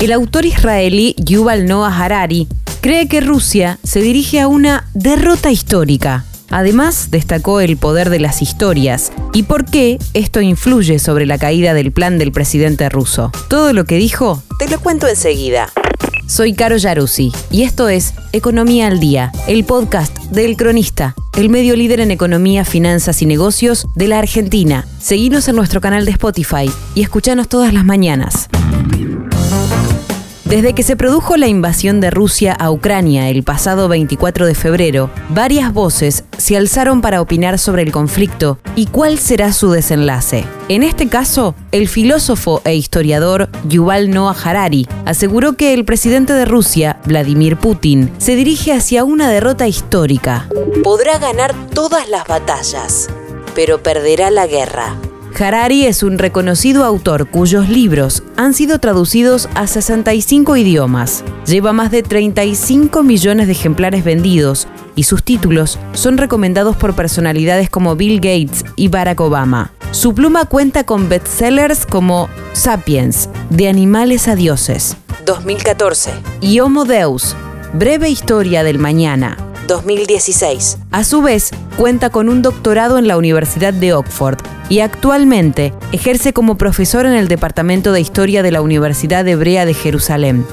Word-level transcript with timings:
El 0.00 0.12
autor 0.12 0.46
israelí 0.46 1.16
Yuval 1.18 1.66
Noah 1.66 1.92
Harari 1.92 2.46
cree 2.80 3.08
que 3.08 3.20
Rusia 3.20 3.80
se 3.82 4.00
dirige 4.00 4.40
a 4.40 4.46
una 4.46 4.88
derrota 4.94 5.50
histórica. 5.50 6.24
Además, 6.50 7.10
destacó 7.10 7.60
el 7.60 7.76
poder 7.76 8.08
de 8.08 8.20
las 8.20 8.40
historias 8.40 9.10
y 9.34 9.42
por 9.42 9.64
qué 9.64 9.98
esto 10.14 10.40
influye 10.40 11.00
sobre 11.00 11.26
la 11.26 11.36
caída 11.36 11.74
del 11.74 11.90
plan 11.90 12.16
del 12.16 12.30
presidente 12.30 12.88
ruso. 12.88 13.32
Todo 13.48 13.72
lo 13.72 13.86
que 13.86 13.96
dijo, 13.96 14.40
te 14.60 14.68
lo 14.68 14.78
cuento 14.78 15.08
enseguida. 15.08 15.68
Soy 16.28 16.52
Caro 16.52 16.76
Yaruzzi 16.76 17.32
y 17.50 17.62
esto 17.62 17.88
es 17.88 18.14
Economía 18.32 18.86
al 18.86 19.00
Día, 19.00 19.32
el 19.48 19.64
podcast 19.64 20.16
del 20.30 20.56
Cronista, 20.56 21.16
el 21.36 21.50
medio 21.50 21.74
líder 21.74 21.98
en 21.98 22.12
economía, 22.12 22.64
finanzas 22.64 23.20
y 23.20 23.26
negocios 23.26 23.88
de 23.96 24.06
la 24.06 24.20
Argentina. 24.20 24.86
Seguinos 25.00 25.48
en 25.48 25.56
nuestro 25.56 25.80
canal 25.80 26.04
de 26.04 26.12
Spotify 26.12 26.70
y 26.94 27.02
escuchanos 27.02 27.48
todas 27.48 27.74
las 27.74 27.84
mañanas. 27.84 28.48
Desde 30.48 30.72
que 30.72 30.82
se 30.82 30.96
produjo 30.96 31.36
la 31.36 31.46
invasión 31.46 32.00
de 32.00 32.10
Rusia 32.10 32.54
a 32.54 32.70
Ucrania 32.70 33.28
el 33.28 33.42
pasado 33.42 33.86
24 33.86 34.46
de 34.46 34.54
febrero, 34.54 35.10
varias 35.28 35.74
voces 35.74 36.24
se 36.38 36.56
alzaron 36.56 37.02
para 37.02 37.20
opinar 37.20 37.58
sobre 37.58 37.82
el 37.82 37.92
conflicto 37.92 38.58
y 38.74 38.86
cuál 38.86 39.18
será 39.18 39.52
su 39.52 39.70
desenlace. 39.70 40.46
En 40.70 40.84
este 40.84 41.06
caso, 41.10 41.54
el 41.70 41.86
filósofo 41.86 42.62
e 42.64 42.74
historiador 42.74 43.50
Yuval 43.68 44.08
Noah 44.08 44.34
Harari 44.42 44.88
aseguró 45.04 45.52
que 45.52 45.74
el 45.74 45.84
presidente 45.84 46.32
de 46.32 46.46
Rusia, 46.46 46.98
Vladimir 47.04 47.58
Putin, 47.58 48.10
se 48.16 48.34
dirige 48.34 48.72
hacia 48.72 49.04
una 49.04 49.28
derrota 49.28 49.68
histórica. 49.68 50.48
Podrá 50.82 51.18
ganar 51.18 51.54
todas 51.74 52.08
las 52.08 52.26
batallas, 52.26 53.10
pero 53.54 53.82
perderá 53.82 54.30
la 54.30 54.46
guerra. 54.46 54.96
Harari 55.38 55.86
es 55.86 56.02
un 56.02 56.18
reconocido 56.18 56.84
autor 56.84 57.30
cuyos 57.30 57.68
libros 57.68 58.22
han 58.36 58.54
sido 58.54 58.78
traducidos 58.78 59.48
a 59.54 59.66
65 59.66 60.56
idiomas. 60.56 61.24
Lleva 61.46 61.72
más 61.72 61.90
de 61.90 62.02
35 62.02 63.02
millones 63.02 63.46
de 63.46 63.52
ejemplares 63.52 64.04
vendidos 64.04 64.68
y 64.94 65.04
sus 65.04 65.22
títulos 65.22 65.78
son 65.92 66.18
recomendados 66.18 66.76
por 66.76 66.94
personalidades 66.94 67.70
como 67.70 67.94
Bill 67.94 68.16
Gates 68.16 68.64
y 68.76 68.88
Barack 68.88 69.20
Obama. 69.20 69.72
Su 69.92 70.14
pluma 70.14 70.44
cuenta 70.44 70.84
con 70.84 71.08
bestsellers 71.08 71.86
como 71.86 72.28
Sapiens, 72.52 73.28
De 73.48 73.68
animales 73.68 74.28
a 74.28 74.34
dioses, 74.34 74.96
2014, 75.24 76.10
y 76.40 76.60
Homo 76.60 76.84
Deus, 76.84 77.34
Breve 77.72 78.10
historia 78.10 78.64
del 78.64 78.78
mañana, 78.78 79.36
2016. 79.68 80.78
A 80.90 81.04
su 81.04 81.22
vez, 81.22 81.50
cuenta 81.76 82.10
con 82.10 82.28
un 82.28 82.42
doctorado 82.42 82.98
en 82.98 83.06
la 83.06 83.16
Universidad 83.16 83.72
de 83.72 83.92
Oxford 83.92 84.38
y 84.68 84.80
actualmente 84.80 85.72
ejerce 85.92 86.32
como 86.32 86.58
profesor 86.58 87.06
en 87.06 87.12
el 87.12 87.28
Departamento 87.28 87.92
de 87.92 88.00
Historia 88.00 88.42
de 88.42 88.50
la 88.50 88.60
Universidad 88.60 89.26
Hebrea 89.28 89.64
de 89.64 89.74
Jerusalén. 89.74 90.44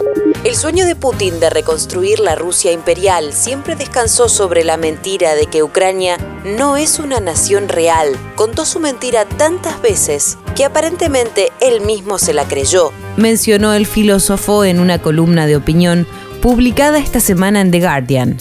El 0.44 0.56
sueño 0.56 0.86
de 0.86 0.96
Putin 0.96 1.40
de 1.40 1.50
reconstruir 1.50 2.20
la 2.20 2.36
Rusia 2.36 2.72
imperial 2.72 3.34
siempre 3.34 3.76
descansó 3.76 4.30
sobre 4.30 4.64
la 4.64 4.78
mentira 4.78 5.34
de 5.34 5.48
que 5.48 5.64
Ucrania 5.64 6.18
no 6.58 6.78
es 6.78 7.00
una 7.00 7.20
nación 7.20 7.68
real. 7.68 8.10
Contó 8.36 8.66
su 8.66 8.80
mentira 8.80 9.26
tantas 9.26 9.82
veces 9.82 10.38
que 10.56 10.66
aparentemente 10.66 11.52
él 11.62 11.82
mismo 11.82 12.20
se 12.20 12.34
la 12.34 12.46
creyó, 12.46 12.92
mencionó 13.18 13.74
el 13.74 13.88
filósofo 13.88 14.66
en 14.66 14.80
una 14.80 15.02
columna 15.02 15.48
de 15.48 15.56
opinión 15.56 16.06
publicada 16.42 17.00
esta 17.00 17.20
semana 17.20 17.62
en 17.62 17.72
The 17.72 17.80
Guardian. 17.80 18.38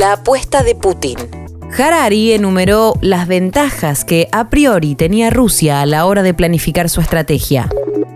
La 0.00 0.14
apuesta 0.14 0.62
de 0.62 0.74
Putin. 0.74 1.18
Harari 1.76 2.32
enumeró 2.32 2.94
las 3.02 3.28
ventajas 3.28 4.06
que 4.06 4.30
a 4.32 4.48
priori 4.48 4.94
tenía 4.94 5.28
Rusia 5.28 5.82
a 5.82 5.84
la 5.84 6.06
hora 6.06 6.22
de 6.22 6.32
planificar 6.32 6.88
su 6.88 7.02
estrategia. 7.02 7.68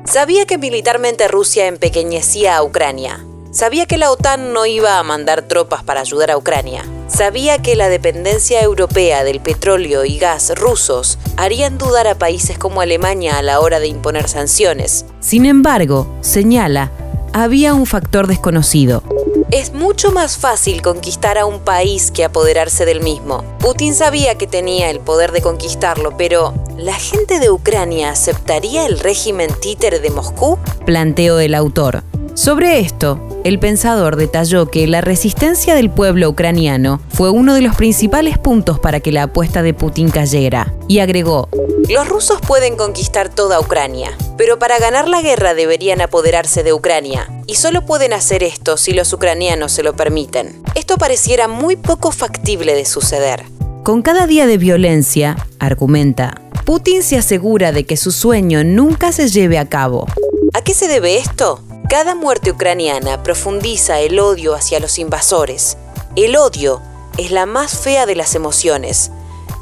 Sabía 0.07 0.47
que 0.47 0.57
militarmente 0.57 1.29
Rusia 1.29 1.67
empequeñecía 1.67 2.57
a 2.57 2.63
Ucrania. 2.63 3.23
Sabía 3.51 3.85
que 3.85 3.99
la 3.99 4.11
OTAN 4.11 4.55
no 4.55 4.65
iba 4.65 4.99
a 4.99 5.03
mandar 5.03 5.43
tropas 5.43 5.85
para 5.85 6.01
ayudar 6.01 6.31
a 6.31 6.39
Ucrania. 6.39 6.87
Sabía 7.09 7.61
que 7.61 7.77
la 7.77 7.91
dependencia 7.91 8.63
europea 8.63 9.23
del 9.23 9.41
petróleo 9.41 10.07
y 10.07 10.17
gas 10.17 10.55
rusos 10.57 11.19
harían 11.37 11.77
dudar 11.77 12.07
a 12.07 12.15
países 12.15 12.57
como 12.57 12.81
Alemania 12.81 13.37
a 13.37 13.43
la 13.43 13.61
hora 13.61 13.79
de 13.79 13.89
imponer 13.89 14.27
sanciones. 14.27 15.05
Sin 15.21 15.45
embargo, 15.45 16.07
señala, 16.23 16.93
había 17.35 17.75
un 17.75 17.85
factor 17.85 18.27
desconocido. 18.27 19.03
Es 19.51 19.73
mucho 19.73 20.11
más 20.13 20.39
fácil 20.39 20.83
conquistar 20.83 21.39
a 21.39 21.47
un 21.47 21.61
país 21.61 22.11
que 22.11 22.25
apoderarse 22.25 22.85
del 22.85 23.01
mismo. 23.01 23.45
Putin 23.59 23.95
sabía 23.95 24.37
que 24.37 24.47
tenía 24.47 24.91
el 24.91 25.01
poder 25.01 25.33
de 25.33 25.43
conquistarlo, 25.43 26.17
pero 26.17 26.55
¿la 26.77 26.95
gente 26.95 27.41
de 27.41 27.51
Ucrania 27.51 28.11
aceptaría 28.11 28.87
el 28.87 28.99
régimen 28.99 29.51
títere 29.61 29.99
de 30.01 30.11
Moscú? 30.11 30.59
Planteó 30.87 31.41
el 31.41 31.55
autor. 31.55 32.03
Sobre 32.35 32.81
esto, 32.81 33.21
el 33.45 33.61
pensador 33.61 34.17
detalló 34.17 34.69
que 34.69 34.89
la 34.89 35.01
resistencia 35.01 35.77
del 35.77 35.89
pueblo 35.89 36.29
ucraniano 36.29 37.01
fue 37.09 37.31
uno 37.31 37.55
de 37.55 37.61
los 37.61 37.77
principales 37.77 38.39
puntos 38.39 38.81
para 38.81 38.99
que 38.99 39.13
la 39.13 39.23
apuesta 39.23 39.63
de 39.63 39.73
Putin 39.73 40.11
cayera, 40.11 40.75
y 40.89 40.99
agregó, 40.99 41.49
los 41.89 42.09
rusos 42.09 42.41
pueden 42.41 42.75
conquistar 42.75 43.33
toda 43.33 43.61
Ucrania, 43.61 44.11
pero 44.37 44.59
para 44.59 44.81
ganar 44.81 45.07
la 45.07 45.23
guerra 45.23 45.55
deberían 45.55 46.01
apoderarse 46.01 46.65
de 46.65 46.73
Ucrania, 46.73 47.31
y 47.47 47.55
solo 47.55 47.87
pueden 47.87 48.13
hacer 48.13 48.43
esto 48.43 48.77
si 48.79 48.95
los 48.95 49.13
ucranianos 49.13 49.71
se 49.71 49.85
lo 49.85 49.95
permiten. 49.95 50.61
Esto 50.75 50.97
pareciera 50.97 51.47
muy 51.47 51.77
poco 51.77 52.11
factible 52.11 52.75
de 52.75 52.85
suceder. 52.85 53.45
Con 53.85 54.03
cada 54.03 54.27
día 54.27 54.49
de 54.49 54.59
violencia, 54.59 55.37
argumenta, 55.61 56.41
Putin 56.65 57.05
se 57.05 57.17
asegura 57.17 57.71
de 57.71 57.85
que 57.85 57.97
su 57.97 58.11
sueño 58.11 58.65
nunca 58.65 59.13
se 59.13 59.29
lleve 59.29 59.57
a 59.57 59.69
cabo. 59.69 60.09
¿A 60.53 60.63
qué 60.63 60.75
se 60.75 60.89
debe 60.89 61.17
esto? 61.17 61.61
Cada 61.95 62.17
muerte 62.17 62.51
ucraniana 62.51 63.23
profundiza 63.23 64.01
el 64.01 64.19
odio 64.19 64.57
hacia 64.57 64.81
los 64.81 64.99
invasores. 64.99 65.77
El 66.17 66.35
odio 66.35 66.83
es 67.19 67.31
la 67.31 67.47
más 67.47 67.79
fea 67.79 68.05
de 68.05 68.17
las 68.17 68.35
emociones, 68.35 69.13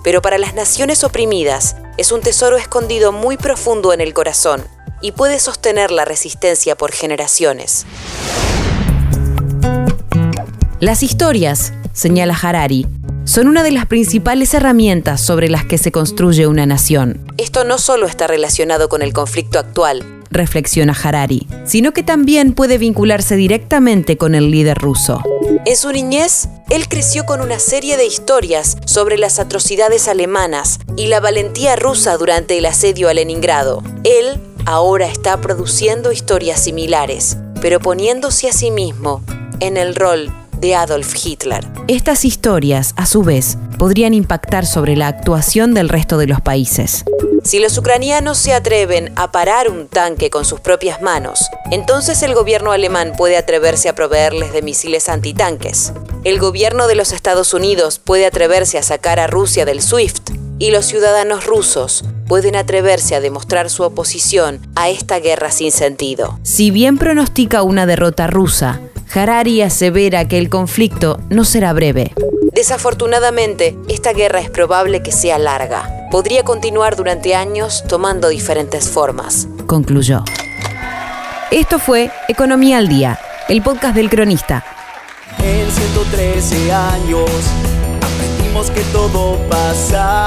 pero 0.03 0.23
para 0.23 0.39
las 0.39 0.55
naciones 0.55 1.05
oprimidas 1.05 1.77
es 1.99 2.11
un 2.11 2.23
tesoro 2.23 2.57
escondido 2.57 3.13
muy 3.13 3.37
profundo 3.37 3.93
en 3.93 4.01
el 4.01 4.15
corazón 4.15 4.65
y 5.03 5.13
puede 5.13 5.39
sostener 5.39 5.91
la 5.91 6.07
resistencia 6.07 6.75
por 6.75 6.93
generaciones. 6.93 7.85
Las 10.81 11.03
historias, 11.03 11.75
señala 11.93 12.35
Harari, 12.35 12.87
son 13.25 13.47
una 13.47 13.63
de 13.63 13.73
las 13.73 13.85
principales 13.85 14.55
herramientas 14.55 15.21
sobre 15.21 15.51
las 15.51 15.67
que 15.67 15.77
se 15.77 15.93
construye 15.93 16.47
una 16.47 16.65
nación. 16.65 17.31
Esto 17.37 17.65
no 17.65 17.77
solo 17.77 18.07
está 18.07 18.27
relacionado 18.27 18.89
con 18.89 19.03
el 19.03 19.13
conflicto 19.13 19.59
actual, 19.59 20.22
reflexiona 20.33 20.93
Harari, 20.93 21.47
sino 21.65 21.93
que 21.93 22.03
también 22.03 22.53
puede 22.53 22.79
vincularse 22.79 23.37
directamente 23.37 24.17
con 24.17 24.35
el 24.35 24.51
líder 24.51 24.79
ruso. 24.79 25.23
En 25.65 25.77
su 25.77 25.93
niñez, 25.93 26.49
él 26.71 26.89
creció 26.89 27.25
con 27.25 27.41
una 27.41 27.59
serie 27.59 27.97
de 27.97 28.07
historias 28.07 28.79
sobre 28.85 29.19
las 29.19 29.39
atrocidades 29.39 30.09
alemanas 30.09 30.79
y 30.97 31.07
la 31.07 31.21
valentía 31.21 31.77
rusa 31.77 32.17
durante 32.17 32.59
el 32.59 32.67
asedio 32.67 33.09
a 33.09 33.15
Leningrado. 33.15 33.83
Él 34.05 34.41
ahora 34.65 35.07
está 35.07 35.41
produciendo 35.41 36.13
historias 36.13 36.63
similares, 36.63 37.37
pero 37.61 37.81
poniéndose 37.81 38.49
a 38.49 38.53
sí 38.53 38.71
mismo 38.71 39.23
en 39.61 39.77
el 39.77 39.95
rol 39.95 40.33
de 40.63 40.77
Adolf 40.77 41.15
Hitler. 41.23 41.67
Estas 41.89 42.25
historias, 42.25 42.95
a 42.97 43.05
su 43.05 43.23
vez, 43.23 43.59
podrían 43.79 44.15
impactar 44.15 44.65
sobre 44.65 44.97
la 44.97 45.09
actuación 45.09 45.75
del 45.75 45.89
resto 45.89 46.17
de 46.19 46.29
los 46.29 46.41
países. 46.41 47.05
Si 47.43 47.59
los 47.59 47.77
ucranianos 47.77 48.39
se 48.39 48.55
atreven 48.55 49.13
a 49.17 49.33
parar 49.33 49.69
un 49.69 49.89
tanque 49.89 50.31
con 50.31 50.45
sus 50.45 50.61
propias 50.61 51.03
manos, 51.03 51.51
entonces 51.73 52.23
el 52.23 52.35
gobierno 52.35 52.71
alemán 52.71 53.15
puede 53.19 53.37
atreverse 53.37 53.89
a 53.89 53.95
proveerles 53.97 54.53
de 54.53 54.63
misiles 54.63 55.09
antitanques. 55.09 55.93
El 56.23 56.39
gobierno 56.39 56.87
de 56.87 56.95
los 56.95 57.13
Estados 57.13 57.53
Unidos 57.53 57.99
puede 57.99 58.25
atreverse 58.25 58.79
a 58.79 58.85
sacar 58.85 59.19
a 59.19 59.27
Rusia 59.27 59.65
del 59.65 59.83
SWIFT 59.83 60.31
y 60.61 60.71
los 60.71 60.87
ciudadanos 60.87 61.45
rusos 61.45 62.05
pueden 62.29 62.55
atreverse 62.55 63.17
a 63.17 63.21
demostrar 63.21 63.69
su 63.69 63.83
oposición 63.83 64.61
a 64.77 64.91
esta 64.91 65.19
guerra 65.19 65.51
sin 65.51 65.73
sentido. 65.73 66.39
Si 66.45 66.71
bien 66.71 66.99
pronostica 66.99 67.65
una 67.65 67.85
derrota 67.85 68.29
rusa, 68.29 68.81
Harari 69.15 69.63
asevera 69.63 70.27
que 70.27 70.39
el 70.39 70.49
conflicto 70.49 71.21
no 71.31 71.45
será 71.45 71.73
breve. 71.73 72.13
Desafortunadamente, 72.53 73.77
esta 73.89 74.13
guerra 74.13 74.41
es 74.41 74.51
probable 74.51 75.03
que 75.03 75.13
sea 75.13 75.39
larga 75.39 76.03
podría 76.13 76.43
continuar 76.43 76.95
durante 76.95 77.35
años 77.35 77.85
tomando 77.89 78.29
diferentes 78.29 78.87
formas. 78.87 79.49
Concluyó. 79.67 80.23
Esto 81.51 81.79
fue 81.79 82.11
Economía 82.29 82.77
al 82.77 82.89
Día, 82.89 83.19
el 83.49 83.63
podcast 83.63 83.95
del 83.95 84.11
cronista. 84.11 84.63
En 85.39 85.71
113 85.71 86.71
años 86.71 87.31
aprendimos 88.03 88.71
que 88.71 88.83
todo 88.93 89.39
pasa. 89.49 90.27